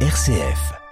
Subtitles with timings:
[0.00, 0.85] RCF.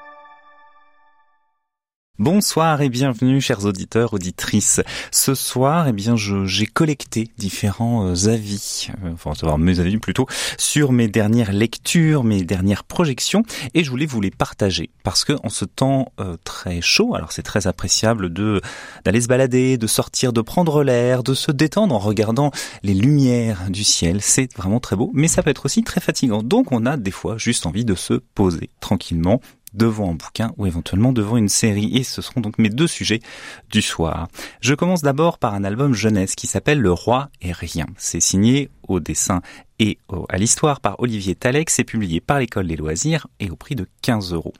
[2.20, 4.80] Bonsoir et bienvenue chers auditeurs, auditrices.
[5.10, 10.28] Ce soir, eh bien, j'ai collecté différents euh, avis, euh, enfin, savoir mes avis plutôt,
[10.56, 13.42] sur mes dernières lectures, mes dernières projections,
[13.74, 17.32] et je voulais vous les partager parce que en ce temps euh, très chaud, alors
[17.32, 18.60] c'est très appréciable de
[19.04, 22.52] d'aller se balader, de sortir, de prendre l'air, de se détendre en regardant
[22.84, 24.20] les lumières du ciel.
[24.20, 26.44] C'est vraiment très beau, mais ça peut être aussi très fatigant.
[26.44, 29.40] Donc, on a des fois juste envie de se poser tranquillement
[29.74, 31.96] devant un bouquin ou éventuellement devant une série.
[31.96, 33.20] Et ce seront donc mes deux sujets
[33.70, 34.28] du soir.
[34.60, 37.86] Je commence d'abord par un album jeunesse qui s'appelle Le Roi et Rien.
[37.98, 39.40] C'est signé au dessin
[39.78, 41.70] et à l'histoire par Olivier Talek.
[41.70, 44.54] C'est publié par l'École des loisirs et au prix de 15 euros.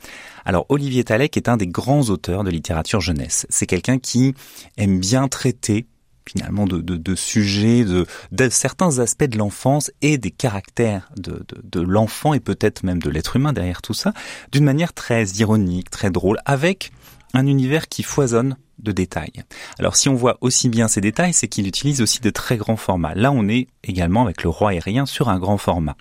[0.45, 3.47] Alors Olivier Talek est un des grands auteurs de littérature jeunesse.
[3.49, 4.35] C'est quelqu'un qui
[4.77, 5.87] aime bien traiter
[6.29, 8.07] finalement de, de, de sujets, de,
[8.51, 13.37] certains aspects de l'enfance et des caractères de, de l'enfant et peut-être même de l'être
[13.37, 14.13] humain derrière tout ça,
[14.53, 16.93] d'une manière très ironique, très drôle, avec
[17.35, 19.45] un univers qui foisonne de détails.
[19.79, 22.77] Alors si on voit aussi bien ces détails, c'est qu'il utilise aussi de très grands
[22.77, 23.15] formats.
[23.15, 25.97] Là, on est également avec le roi aérien sur un grand format.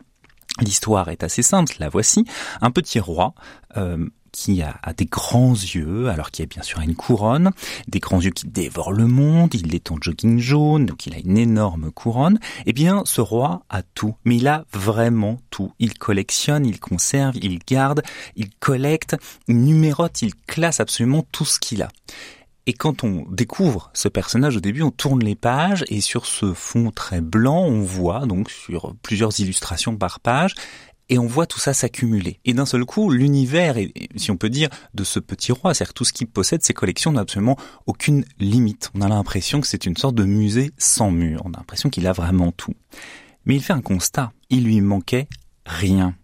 [0.61, 2.25] L'histoire est assez simple, la voici.
[2.61, 3.33] Un petit roi
[3.77, 7.51] euh, qui a, des grands yeux, alors qu'il a bien sûr une couronne,
[7.87, 11.19] des grands yeux qui dévorent le monde, il est en jogging jaune, donc il a
[11.19, 15.71] une énorme couronne, eh bien ce roi a tout, mais il a vraiment tout.
[15.79, 18.01] Il collectionne, il conserve, il garde,
[18.35, 19.15] il collecte,
[19.47, 21.89] il numérote, il classe absolument tout ce qu'il a.
[22.65, 26.53] Et quand on découvre ce personnage au début, on tourne les pages et sur ce
[26.53, 30.55] fond très blanc, on voit donc sur plusieurs illustrations par page,
[31.13, 32.39] et on voit tout ça s'accumuler.
[32.43, 33.75] Et d'un seul coup, l'univers,
[34.15, 37.11] si on peut dire, de ce petit roi, c'est-à-dire tout ce qu'il possède, ses collections
[37.11, 38.89] n'ont absolument aucune limite.
[38.95, 41.43] On a l'impression que c'est une sorte de musée sans mur.
[41.45, 42.73] On a l'impression qu'il a vraiment tout.
[43.45, 44.31] Mais il fait un constat.
[44.49, 45.27] Il lui manquait
[45.67, 46.15] rien.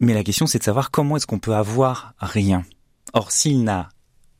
[0.00, 2.64] Mais la question, c'est de savoir comment est-ce qu'on peut avoir rien.
[3.14, 3.88] Or, s'il n'a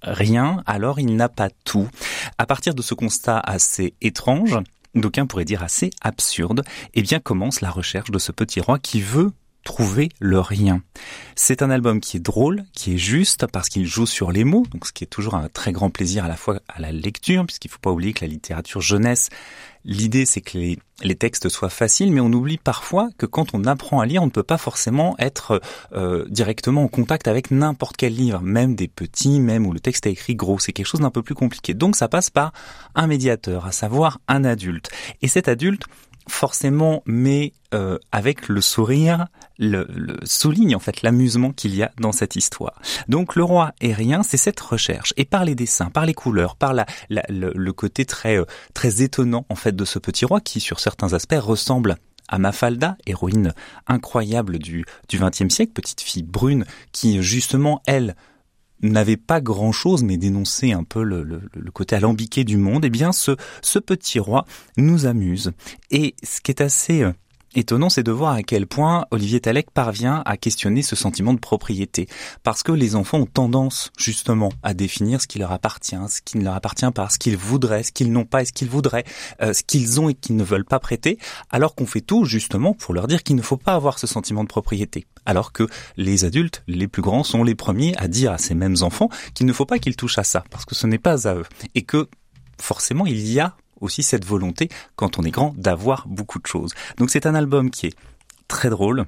[0.03, 1.89] rien, alors il n'a pas tout.
[2.37, 4.59] À partir de ce constat assez étrange,
[5.01, 6.65] d'aucuns pourraient dire assez absurde,
[6.95, 9.33] eh bien commence la recherche de ce petit roi qui veut
[9.69, 10.81] trouver le rien.
[11.37, 14.65] C'est un album qui est drôle, qui est juste parce qu'il joue sur les mots,
[14.73, 17.45] donc ce qui est toujours un très grand plaisir à la fois à la lecture,
[17.45, 19.29] puisqu'il ne faut pas oublier que la littérature jeunesse
[19.85, 24.01] L'idée, c'est que les, textes soient faciles, mais on oublie parfois que quand on apprend
[24.01, 25.63] à lire, on ne peut pas forcément être
[25.93, 30.07] euh, directement en contact avec n'importe quel livre, même des petits, même où le texte
[30.07, 30.59] est écrit gros.
[30.59, 31.75] C'est quelque chose d'un peu plus compliqué.
[31.75, 32.53] Donc ça passe par
[32.95, 34.91] un médiateur, à savoir un adulte.
[35.23, 35.85] Et cet adulte,
[36.29, 39.27] forcément, mais euh, avec le sourire,
[39.59, 39.87] le,
[40.25, 42.81] souligne en fait l'amusement qu'il y a dans cette histoire.
[43.09, 45.13] Donc le roi est rien, c'est cette recherche.
[45.17, 49.47] Et par les dessins, par les couleurs, par la, le, côté très euh, très étonnant
[49.49, 51.97] en fait de ce petit roi qui, sur certains aspects, ressemble
[52.29, 53.55] à Mafalda, héroïne
[53.87, 58.15] incroyable du du XXe siècle, petite fille brune qui justement elle
[58.81, 62.91] n'avait pas grand-chose, mais dénonçait un peu le, le, le, côté alambiqué du monde, eh
[62.91, 64.45] bien ce, ce petit roi
[64.77, 65.53] nous amuse.
[65.91, 67.13] Et ce qui est assez euh,
[67.55, 71.39] étonnant, c'est de voir à quel point Olivier Talek parvient à questionner ce sentiment de
[71.39, 72.09] propriété.
[72.43, 76.39] Parce que les enfants ont tendance, justement, à définir ce qui leur appartient, ce qui
[76.39, 79.05] ne leur appartient pas, ce qu'ils voudraient, ce qu'ils n'ont pas et ce qu'ils voudraient,
[79.43, 81.19] euh, ce qu'ils ont et qu'ils ne veulent pas prêter,
[81.51, 84.43] alors qu'on fait tout, justement, pour leur dire qu'il ne faut pas avoir ce sentiment
[84.43, 85.07] de propriété.
[85.27, 85.67] Alors que
[85.97, 89.47] les adultes, les plus grands, sont les premiers à dire à ces mêmes enfants qu'il
[89.47, 91.47] ne faut pas qu'ils touchent à ça, parce que ce n'est pas à eux.
[91.75, 92.09] Et que,
[92.61, 96.73] forcément, il y a aussi cette volonté, quand on est grand, d'avoir beaucoup de choses.
[96.97, 97.97] Donc c'est un album qui est
[98.49, 99.07] très drôle,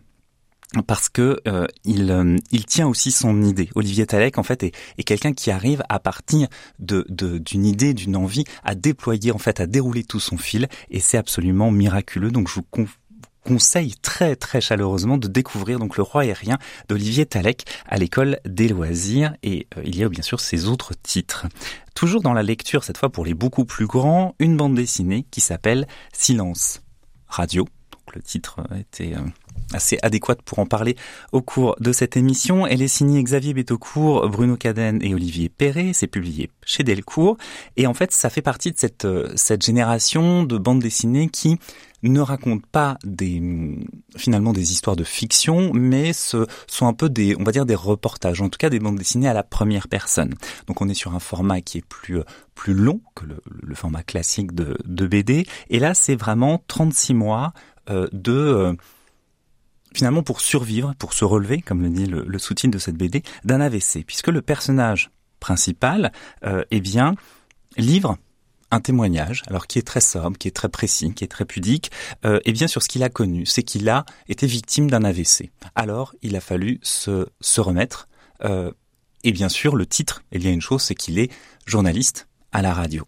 [0.87, 3.71] parce que euh, il, euh, il tient aussi son idée.
[3.75, 6.47] Olivier Talek, en fait, est, est quelqu'un qui arrive à partir
[6.79, 11.01] de d'une idée, d'une envie, à déployer, en fait, à dérouler tout son fil, et
[11.01, 12.31] c'est absolument miraculeux.
[12.31, 12.63] Donc, je vous
[13.45, 16.59] conseille très très chaleureusement de découvrir donc le roi aérien
[16.89, 20.95] d'Olivier Talek à l'école des loisirs et euh, il y a bien sûr ses autres
[21.03, 21.47] titres.
[21.95, 25.41] Toujours dans la lecture cette fois pour les beaucoup plus grands, une bande dessinée qui
[25.41, 26.83] s'appelle Silence
[27.28, 27.67] Radio.
[27.93, 29.21] Donc le titre était euh,
[29.72, 30.97] assez adéquate pour en parler
[31.33, 32.66] au cours de cette émission.
[32.66, 35.92] Elle est signée Xavier Betaucourt, Bruno Cadenne et Olivier Perret.
[35.95, 37.37] C'est publié chez Delcourt.
[37.77, 41.59] Et en fait, ça fait partie de cette, euh, cette génération de bandes dessinées qui
[42.03, 43.43] ne racontent pas des
[44.17, 47.75] finalement des histoires de fiction, mais ce sont un peu des on va dire des
[47.75, 50.35] reportages, en tout cas des bandes dessinées à la première personne.
[50.67, 52.21] Donc on est sur un format qui est plus
[52.55, 57.15] plus long que le, le format classique de, de BD, et là c'est vraiment 36
[57.15, 57.53] mois
[57.91, 58.75] euh, de euh,
[59.95, 63.61] finalement pour survivre, pour se relever, comme le dit le, sous-titre de cette BD, d'un
[63.61, 65.11] AVC, puisque le personnage
[65.41, 66.13] principal,
[66.45, 67.17] euh, eh bien,
[67.77, 68.17] livre
[68.71, 71.91] un témoignage, alors qui est très sobre, qui est très précis, qui est très pudique,
[72.25, 75.51] euh, et bien sur ce qu'il a connu, c'est qu'il a été victime d'un AVC.
[75.75, 78.09] Alors, il a fallu se, se remettre.
[78.45, 78.71] Euh,
[79.25, 81.31] et bien sûr, le titre, il y a une chose, c'est qu'il est
[81.67, 83.07] journaliste à la radio.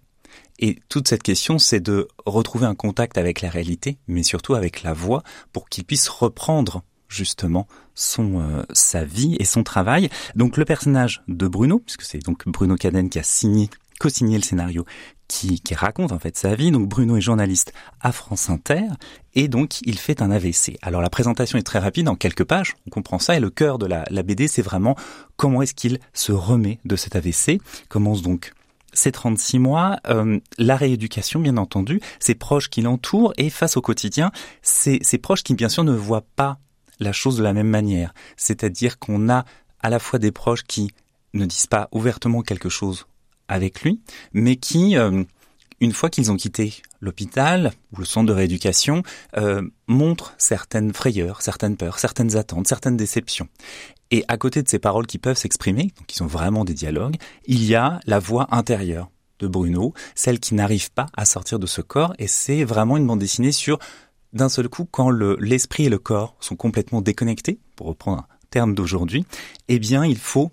[0.59, 4.83] Et toute cette question, c'est de retrouver un contact avec la réalité, mais surtout avec
[4.83, 5.23] la voix,
[5.53, 10.09] pour qu'il puisse reprendre justement son euh, sa vie et son travail.
[10.35, 14.43] Donc le personnage de Bruno, puisque c'est donc Bruno Caden qui a signé co-signé le
[14.43, 14.85] scénario
[15.33, 16.71] qui, raconte en fait sa vie.
[16.71, 18.85] Donc Bruno est journaliste à France Inter
[19.35, 20.77] et donc il fait un AVC.
[20.83, 23.79] Alors la présentation est très rapide, en quelques pages, on comprend ça et le cœur
[23.79, 24.97] de la, BD c'est vraiment
[25.37, 27.61] comment est-ce qu'il se remet de cet AVC.
[27.89, 28.53] Commence donc
[28.93, 33.81] ces 36 mois, euh, la rééducation bien entendu, ses proches qui l'entourent et face au
[33.81, 34.31] quotidien,
[34.61, 36.59] ces, ces proches qui bien sûr ne voient pas
[37.01, 38.13] la chose de la même manière.
[38.37, 39.47] C'est-à-dire qu'on a
[39.81, 40.93] à la fois des proches qui
[41.33, 43.07] ne disent pas ouvertement quelque chose
[43.53, 44.01] avec lui,
[44.33, 45.25] mais qui, euh,
[45.81, 49.03] une fois qu'ils ont quitté l'hôpital ou le centre de rééducation,
[49.37, 53.49] euh, montrent certaines frayeurs, certaines peurs, certaines attentes, certaines déceptions.
[54.11, 57.17] Et à côté de ces paroles qui peuvent s'exprimer, donc qui sont vraiment des dialogues,
[57.47, 61.67] il y a la voix intérieure de Bruno, celle qui n'arrive pas à sortir de
[61.67, 63.79] ce corps, et c'est vraiment une bande dessinée sur
[64.33, 68.75] d'un seul coup, quand l'esprit et le corps sont complètement déconnectés, pour reprendre un terme
[68.75, 69.27] d'aujourd'hui,
[69.69, 70.53] eh bien, il faut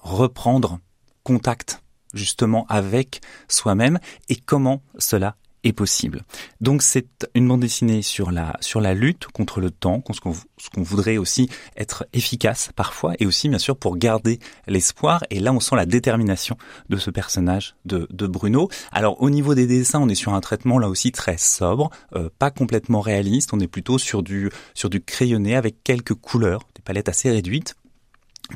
[0.00, 0.78] reprendre
[1.24, 1.82] contact
[2.16, 3.98] justement avec soi-même
[4.28, 5.36] et comment cela
[5.66, 6.22] est possible.
[6.60, 10.82] Donc c'est une bande dessinée sur la sur la lutte contre le temps, ce qu'on
[10.82, 15.60] voudrait aussi être efficace parfois et aussi bien sûr pour garder l'espoir et là on
[15.60, 16.56] sent la détermination
[16.88, 18.68] de ce personnage de, de Bruno.
[18.92, 22.28] Alors au niveau des dessins, on est sur un traitement là aussi très sobre, euh,
[22.38, 26.82] pas complètement réaliste, on est plutôt sur du sur du crayonné avec quelques couleurs, des
[26.82, 27.74] palettes assez réduites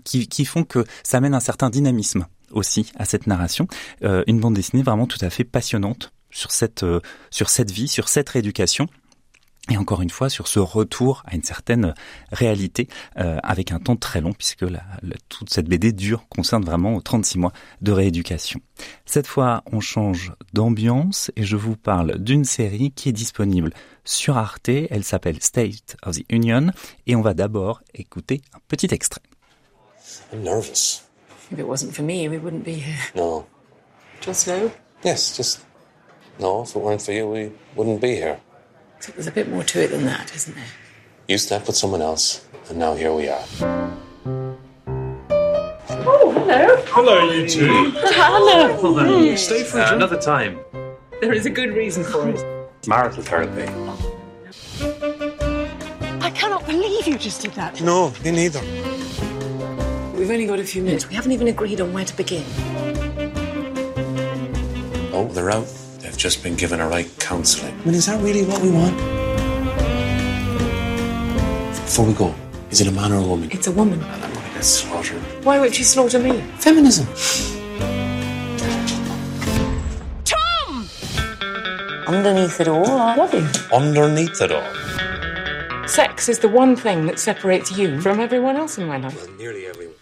[0.05, 3.67] qui, qui font que ça amène un certain dynamisme aussi à cette narration.
[4.03, 7.01] Euh, une bande dessinée vraiment tout à fait passionnante sur cette, euh,
[7.31, 8.89] sur cette vie, sur cette rééducation.
[9.69, 11.95] Et encore une fois, sur ce retour à une certaine
[12.33, 12.89] réalité,
[13.19, 14.65] euh, avec un temps très long, puisque
[15.29, 18.61] toute cette BD dure, concerne vraiment 36 mois de rééducation.
[19.05, 23.73] Cette fois, on change d'ambiance et je vous parle d'une série qui est disponible
[24.05, 24.71] sur Arte.
[24.71, 26.73] Elle s'appelle State of the Union
[27.07, 29.23] et on va d'abord écouter un petit extrait.
[30.33, 31.10] Nervous.
[31.51, 32.99] If it wasn't for me, we wouldn't be here.
[33.15, 33.47] No.
[34.21, 34.71] Just no?
[35.03, 35.65] Yes, just
[36.39, 36.63] no.
[36.63, 38.41] If it weren't for you, we wouldn't be here.
[39.01, 40.65] So there's a bit more to it than that, isn't there?
[41.27, 43.43] You slept with someone else, and now here we are.
[45.91, 46.77] Oh, hello.
[46.87, 47.93] Hello, you two.
[47.97, 49.37] Hello.
[49.37, 50.61] Stay for uh, another time.
[51.21, 52.41] There is a good reason for it.
[52.87, 53.65] Marital therapy.
[56.21, 57.81] I cannot believe you just did that.
[57.81, 58.61] No, me neither.
[60.21, 61.09] We've only got a few minutes.
[61.09, 62.45] We haven't even agreed on where to begin.
[65.15, 65.67] Oh, they're out.
[66.01, 67.73] They've just been given a right counselling.
[67.73, 68.95] I mean, is that really what we want?
[71.73, 72.35] Before we go,
[72.71, 73.49] is it a man or a woman?
[73.51, 73.99] It's a woman.
[73.99, 75.23] And I'm going to get slaughtered.
[75.43, 76.43] Why won't you slaughter me?
[76.59, 77.07] Feminism.
[80.27, 80.87] Tom!
[82.07, 83.49] Underneath it all, I love you.
[83.73, 85.89] Underneath it all.
[85.89, 89.17] Sex is the one thing that separates you from everyone else in my life.
[89.17, 89.95] Well, nearly everyone.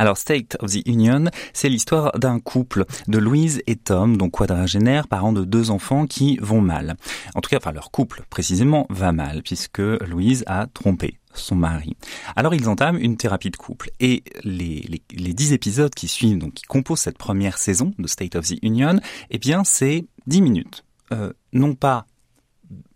[0.00, 5.06] Alors State of the Union, c'est l'histoire d'un couple de Louise et Tom, donc quadragénaires,
[5.06, 6.96] parents de deux enfants qui vont mal.
[7.34, 11.98] En tout cas, enfin leur couple précisément va mal puisque Louise a trompé son mari.
[12.34, 16.38] Alors ils entament une thérapie de couple et les, les, les dix épisodes qui suivent,
[16.38, 20.40] donc qui composent cette première saison de State of the Union, eh bien c'est dix
[20.40, 20.82] minutes.
[21.12, 22.06] Euh, non pas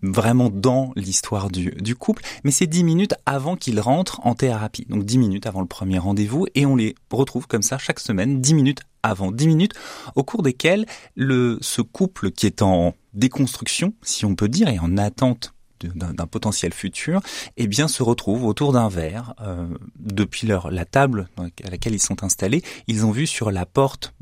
[0.03, 4.87] vraiment dans l'histoire du, couple, mais c'est dix minutes avant qu'ils rentrent en thérapie.
[4.89, 8.41] Donc dix minutes avant le premier rendez-vous et on les retrouve comme ça chaque semaine,
[8.41, 9.75] dix minutes avant, dix minutes
[10.15, 14.79] au cours desquelles le, ce couple qui est en déconstruction, si on peut dire, et
[14.79, 15.55] en attente
[15.95, 17.21] d'un potentiel futur,
[17.59, 19.35] eh bien se retrouve autour d'un verre.
[19.41, 19.67] Euh,
[19.99, 24.15] depuis leur la table à laquelle ils sont installés, ils ont vu sur la porte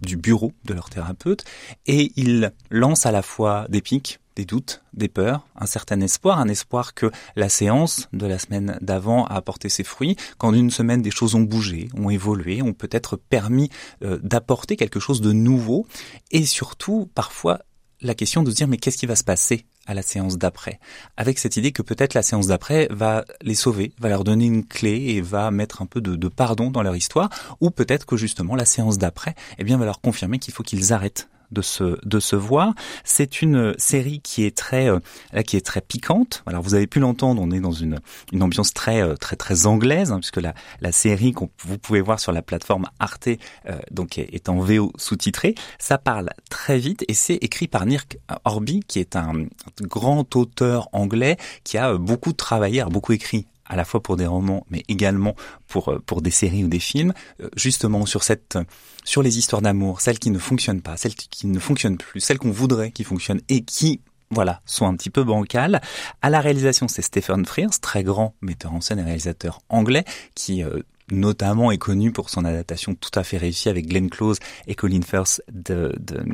[0.00, 1.44] du bureau de leur thérapeute
[1.86, 6.38] et ils lancent à la fois des pics des doutes, des peurs, un certain espoir,
[6.38, 10.70] un espoir que la séance de la semaine d'avant a apporté ses fruits, qu'en une
[10.70, 13.70] semaine des choses ont bougé, ont évolué, ont peut-être permis
[14.04, 15.86] euh, d'apporter quelque chose de nouveau,
[16.30, 17.60] et surtout parfois
[18.02, 19.64] la question de se dire mais qu'est-ce qui va se passer?
[19.86, 20.78] À la séance d'après,
[21.16, 24.64] avec cette idée que peut-être la séance d'après va les sauver, va leur donner une
[24.64, 28.56] clé et va mettre un peu de, pardon dans leur histoire, ou peut-être que justement
[28.56, 32.20] la séance d'après, eh bien, va leur confirmer qu'il faut qu'ils arrêtent de se de
[32.20, 32.74] se voir.
[33.04, 35.00] C'est une série qui est très euh,
[35.46, 36.42] qui est très piquante.
[36.46, 38.00] Alors vous avez pu l'entendre, on est dans une
[38.32, 42.00] une ambiance très euh, très très anglaise hein, puisque la la série qu'on vous pouvez
[42.00, 43.28] voir sur la plateforme Arte
[43.68, 45.54] euh, donc est, est, en VO sous-titré.
[45.78, 49.46] Ça parle très vite et c'est écrit par Nirk Horby qui est un
[49.80, 54.26] grand auteur anglais qui a beaucoup travaillé, a beaucoup écrit à la fois pour des
[54.26, 55.34] romans, mais également
[55.68, 58.58] pour euh, pour des séries ou des films, euh, justement sur cette
[59.04, 62.38] sur les histoires d'amour, celles qui ne fonctionnent pas, celles qui ne fonctionnent plus, celles
[62.38, 65.80] qu'on voudrait qui fonctionnent et qui voilà, sont un petit peu bancales.
[66.20, 70.04] À la réalisation, c'est Stephen Frears, très grand metteur en scène et réalisateur anglais,
[70.34, 70.80] qui euh,
[71.10, 75.02] notamment est connu pour son adaptation tout à fait réussie avec Glenn Close et Colin
[75.02, 76.24] Firth de, de,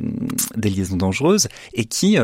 [0.56, 2.16] des Liaisons dangereuses, et qui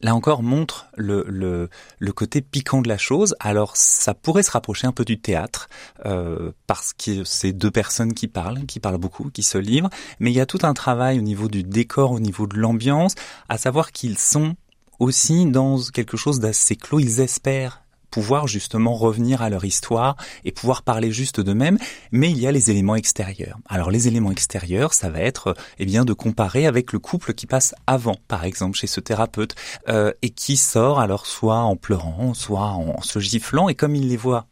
[0.00, 3.34] là encore montre le, le, côté piquant de la chose.
[3.40, 5.68] Alors ça pourrait se rapprocher un peu du théâtre
[6.06, 10.30] euh, parce que c'est deux personnes qui parlent, qui parlent beaucoup, qui se livrent, mais
[10.30, 13.14] il y a tout un travail au niveau du décor, au niveau de l'ambiance,
[13.48, 14.54] à savoir qu'ils sont
[14.98, 17.00] aussi dans quelque chose d'assez clos.
[17.00, 17.83] Ils espèrent
[18.14, 21.78] pouvoir justement revenir à leur histoire et pouvoir parler juste d'eux-mêmes,
[22.12, 23.58] mais il y a les éléments extérieurs.
[23.68, 27.48] Alors les éléments extérieurs, ça va être eh bien de comparer avec le couple qui
[27.48, 29.56] passe avant, par exemple chez ce thérapeute,
[29.88, 34.06] euh, et qui sort alors soit en pleurant, soit en se giflant, et comme il
[34.06, 34.46] les voit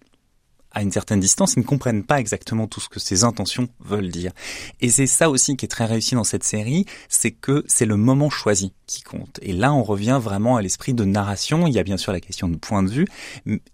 [0.74, 4.10] à une certaine distance, ils ne comprennent pas exactement tout ce que ses intentions veulent
[4.10, 4.32] dire.
[4.80, 7.96] Et c'est ça aussi qui est très réussi dans cette série, c'est que c'est le
[7.96, 9.38] moment choisi qui compte.
[9.42, 11.66] Et là, on revient vraiment à l'esprit de narration.
[11.66, 13.06] Il y a bien sûr la question de point de vue,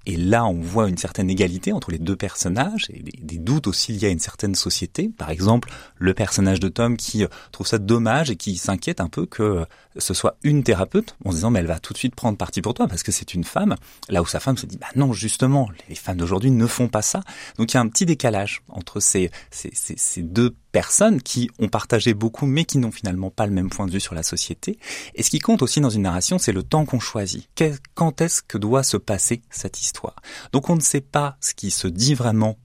[0.06, 3.92] et là, on voit une certaine égalité entre les deux personnages, et des, doutes aussi
[3.92, 5.10] liés à une certaine société.
[5.16, 9.08] Par exemple, le personnage de Tom qui euh, trouve ça dommage et qui s'inquiète un
[9.08, 9.64] peu que euh,
[9.96, 12.62] ce soit une thérapeute, en se disant mais elle va tout de suite prendre parti
[12.62, 13.76] pour toi parce que c'est une femme.
[14.08, 17.02] Là où sa femme se dit bah non justement, les femmes d'aujourd'hui ne font pas
[17.02, 17.20] ça.
[17.56, 21.68] Donc il y a un petit décalage entre ces, ces, ces, deux personnes qui ont
[21.68, 24.78] partagé beaucoup mais qui n'ont finalement pas le même point de vue sur la société.
[25.14, 27.48] Et ce qui compte aussi dans une narration, c'est le temps qu'on choisit.
[27.94, 30.16] Quand est-ce que doit se passer cette histoire?
[30.52, 32.58] Donc on ne sait pas ce qui se dit vraiment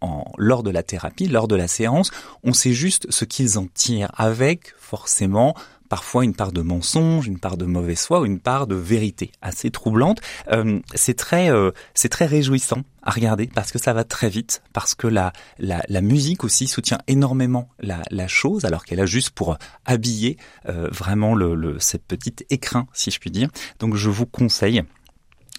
[0.00, 2.10] en, lors de la thérapie, lors de la séance,
[2.44, 5.54] on sait juste ce qu'ils en tirent avec forcément
[5.88, 9.70] parfois une part de mensonge, une part de mauvaise foi une part de vérité assez
[9.70, 10.20] troublante.
[10.50, 14.62] Euh, c'est très, euh, c'est très réjouissant à regarder parce que ça va très vite,
[14.72, 19.06] parce que la, la, la musique aussi soutient énormément la, la chose, alors qu'elle a
[19.06, 20.36] juste pour habiller
[20.68, 23.48] euh, vraiment le, le, cette petite écrin, si je puis dire.
[23.78, 24.82] Donc je vous conseille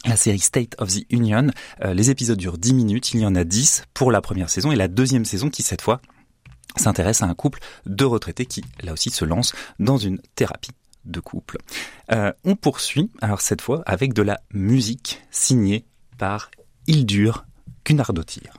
[0.06, 1.48] la série State of the Union.
[1.84, 4.78] les épisodes durent 10 minutes, il y en a 10 pour la première saison et
[4.78, 6.00] la deuxième saison qui cette fois
[6.76, 10.72] s'intéresse à un couple de retraités qui, là aussi, se lance dans une thérapie
[11.06, 11.58] de couple.
[12.12, 15.86] Euh, on poursuit, alors cette fois, avec de la musique signée
[16.18, 16.52] par
[16.88, 17.46] Hildur
[17.86, 18.54] Gunnardottir.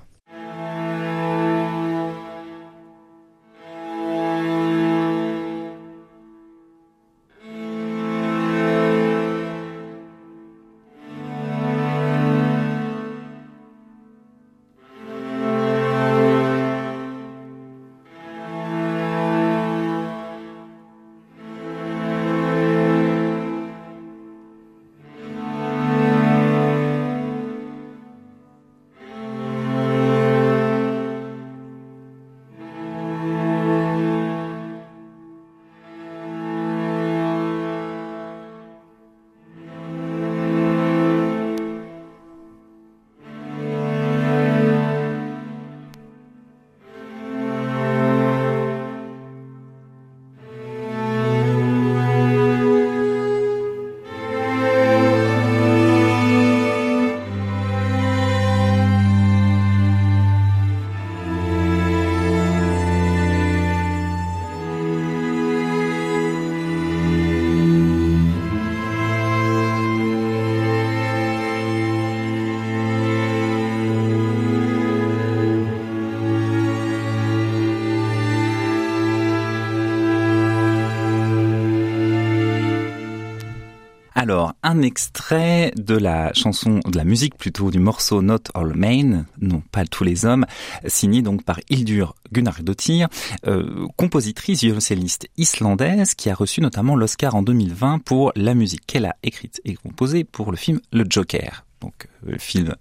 [84.30, 89.26] Alors, un extrait de la chanson, de la musique plutôt, du morceau Not All Men,
[89.40, 90.46] non pas tous les hommes,
[90.86, 93.08] signé donc par Hildur Gunnardóttir,
[93.48, 99.06] euh, compositrice violoncelliste islandaise qui a reçu notamment l'Oscar en 2020 pour la musique qu'elle
[99.06, 101.64] a écrite et composée pour le film Le Joker.
[101.80, 102.76] Donc, euh, film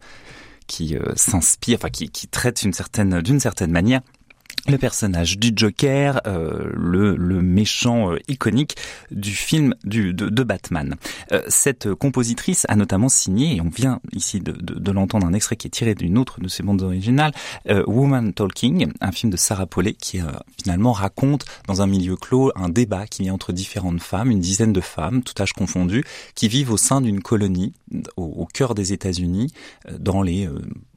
[0.67, 4.01] qui euh, s'inspire, enfin qui, qui traite d'une certaine, d'une certaine manière
[4.67, 8.75] le personnage du Joker, euh, le, le, méchant euh, iconique
[9.11, 10.95] du film de, de Batman.
[11.31, 15.33] Euh, cette compositrice a notamment signé, et on vient ici de, de, de l'entendre, un
[15.33, 17.31] extrait qui est tiré d'une autre de ses bandes originales,
[17.69, 20.19] euh, Woman Talking, un film de Sarah Paulet qui
[20.61, 24.39] finalement raconte dans un milieu clos un débat qui y a entre différentes femmes, une
[24.39, 26.03] dizaine de femmes, tout âge confondu,
[26.35, 27.73] qui vivent au sein d'une colonie
[28.17, 29.51] au, au, cœur des États-Unis,
[29.97, 30.49] dans les,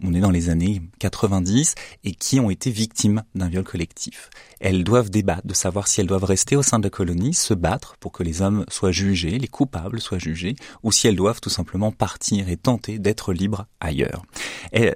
[0.02, 4.30] on est dans les années 90, et qui ont été victimes d'un viol collectif.
[4.60, 7.54] Elles doivent débattre de savoir si elles doivent rester au sein de la colonie, se
[7.54, 11.40] battre pour que les hommes soient jugés, les coupables soient jugés, ou si elles doivent
[11.40, 14.24] tout simplement partir et tenter d'être libres ailleurs.
[14.72, 14.92] Et,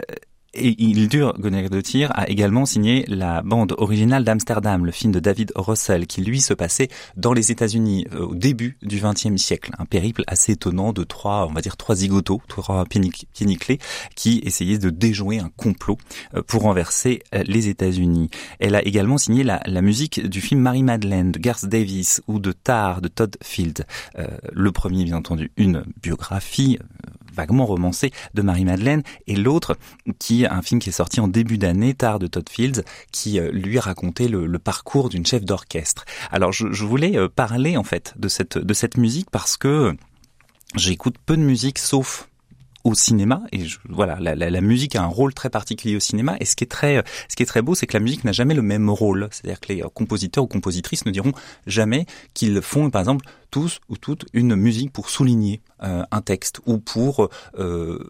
[0.56, 5.12] et il dure, Gunnar de Tir a également signé la bande originale d'Amsterdam, le film
[5.12, 9.72] de David Russell, qui lui se passait dans les États-Unis au début du XXe siècle.
[9.78, 12.96] Un périple assez étonnant de trois, on va dire trois zigotos, trois pieds
[14.14, 15.98] qui essayaient de déjouer un complot
[16.46, 18.30] pour renverser les États-Unis.
[18.58, 23.00] Elle a également signé la, musique du film Marie-Madeleine de Garth Davis ou de Tar
[23.00, 23.84] de Todd Field.
[24.18, 26.78] Euh, le premier, bien entendu, une biographie
[27.36, 29.76] vaguement romancé de Marie-Madeleine et l'autre
[30.18, 33.38] qui est un film qui est sorti en début d'année, tard de Todd Fields, qui
[33.52, 36.04] lui racontait le, parcours d'une chef d'orchestre.
[36.32, 39.94] Alors je, je, voulais parler en fait de cette de cette musique parce que
[40.74, 42.28] j'écoute peu de musique sauf
[42.86, 46.00] au cinéma et je, voilà la, la, la, musique a un rôle très particulier au
[46.00, 48.22] cinéma et ce qui est très ce qui est très beau c'est que la musique
[48.22, 51.32] n'a jamais le même rôle c'est-à-dire que les compositeurs ou compositrices ne diront
[51.66, 56.60] jamais qu'ils font par exemple tous ou toutes une musique pour souligner euh, un texte
[56.66, 57.28] ou pour
[57.58, 58.08] euh,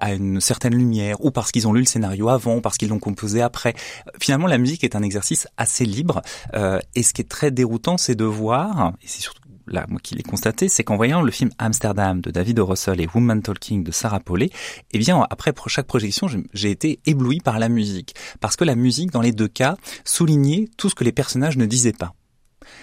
[0.00, 2.98] à une certaine lumière ou parce qu'ils ont lu le scénario avant, parce qu'ils l'ont
[2.98, 3.74] composé après.
[4.20, 6.22] Finalement, la musique est un exercice assez libre
[6.54, 10.00] euh, et ce qui est très déroutant, c'est de voir, et c'est surtout là, moi
[10.02, 12.66] qui l'ai constaté, c'est qu'en voyant le film Amsterdam de David o.
[12.66, 14.50] Russell et Woman Talking de Sarah Paulet,
[14.92, 18.14] eh bien, après chaque projection, j'ai été ébloui par la musique.
[18.40, 21.66] Parce que la musique, dans les deux cas, soulignait tout ce que les personnages ne
[21.66, 22.14] disaient pas.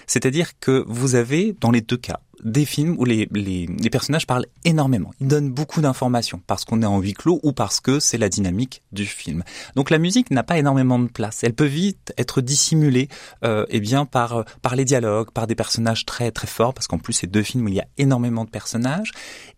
[0.08, 4.28] C'est-à-dire que vous avez, dans les deux cas, des films où les, les, les, personnages
[4.28, 5.12] parlent énormément.
[5.20, 8.30] Ils donnent beaucoup d'informations parce qu'on est en huis clos ou parce que c'est la
[8.30, 9.44] dynamique du film.
[9.76, 11.44] Donc la musique n'a pas énormément de place.
[11.44, 13.08] Elle peut vite être dissimulée
[13.44, 16.98] euh, eh bien par par les dialogues, par des personnages très très forts parce qu'en
[16.98, 19.12] plus c'est deux films où il y a énormément de personnages.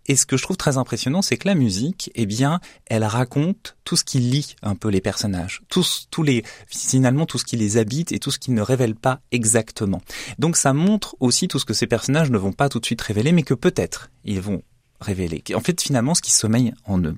[0.07, 3.75] Et ce que je trouve très impressionnant, c'est que la musique, eh bien, elle raconte
[3.83, 7.57] tout ce qui lie un peu les personnages, tous, tous les, finalement, tout ce qui
[7.57, 10.01] les habite et tout ce qui ne révèle pas exactement.
[10.39, 13.01] Donc, ça montre aussi tout ce que ces personnages ne vont pas tout de suite
[13.01, 14.61] révéler, mais que peut-être ils vont
[15.01, 15.43] révéler.
[15.53, 17.15] En fait, finalement, ce qui sommeille en eux.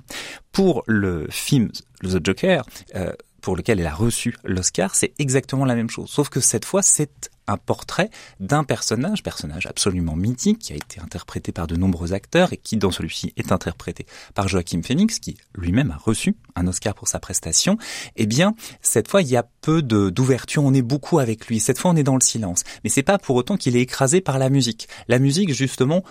[0.51, 1.69] Pour le film
[2.03, 2.65] The Joker,
[2.95, 6.09] euh, pour lequel elle a reçu l'Oscar, c'est exactement la même chose.
[6.09, 8.09] Sauf que cette fois, c'est un portrait
[8.39, 12.77] d'un personnage, personnage absolument mythique, qui a été interprété par de nombreux acteurs et qui,
[12.77, 17.19] dans celui-ci, est interprété par Joachim Phoenix, qui lui-même a reçu un Oscar pour sa
[17.19, 17.77] prestation.
[18.15, 21.59] Eh bien, cette fois, il y a peu d'ouverture, on est beaucoup avec lui.
[21.59, 22.63] Cette fois, on est dans le silence.
[22.83, 24.89] Mais c'est pas pour autant qu'il est écrasé par la musique.
[25.07, 26.03] La musique, justement,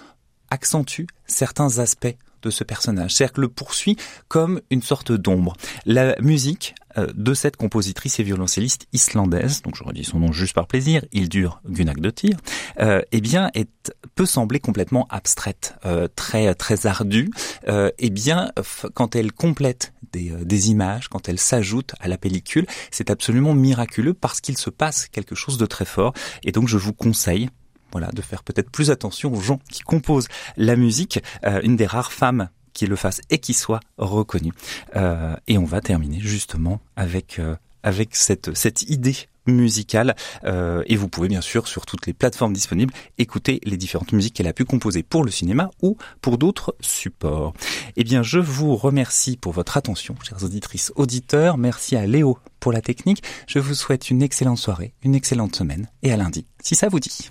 [0.51, 3.97] accentue certains aspects de ce personnage, c'est-à-dire que le poursuit
[4.29, 5.55] comme une sorte d'ombre.
[5.85, 10.67] La musique de cette compositrice et violoncelliste islandaise, donc je redis son nom juste par
[10.67, 12.37] plaisir, Hildur Gunnardottir,
[12.81, 17.31] euh, eh bien, est, peut sembler complètement abstraite, euh, très très ardue.
[17.69, 18.53] Euh, eh bien,
[18.95, 24.15] quand elle complète des, des images, quand elle s'ajoute à la pellicule, c'est absolument miraculeux
[24.15, 26.13] parce qu'il se passe quelque chose de très fort.
[26.45, 27.49] Et donc, je vous conseille
[27.93, 31.23] voilà, de faire peut-être plus attention aux gens qui composent la musique.
[31.45, 34.53] Euh, une des rares femmes qui le fasse et qui soit reconnu.
[34.95, 40.97] Euh, et on va terminer justement avec euh, avec cette cette idée musicale euh, et
[40.97, 44.53] vous pouvez bien sûr sur toutes les plateformes disponibles écouter les différentes musiques qu'elle a
[44.53, 47.55] pu composer pour le cinéma ou pour d'autres supports.
[47.97, 52.73] Eh bien je vous remercie pour votre attention chères auditrices auditeurs, merci à Léo pour
[52.73, 53.23] la technique.
[53.47, 56.99] Je vous souhaite une excellente soirée, une excellente semaine et à lundi si ça vous
[56.99, 57.31] dit.